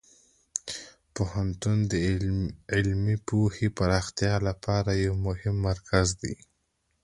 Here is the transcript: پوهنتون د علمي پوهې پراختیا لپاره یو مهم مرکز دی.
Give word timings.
پوهنتون 1.13 1.77
د 1.91 1.93
علمي 2.73 3.17
پوهې 3.27 3.67
پراختیا 3.77 4.33
لپاره 4.47 4.91
یو 5.05 5.13
مهم 5.27 5.55
مرکز 5.67 6.07
دی. 6.21 6.35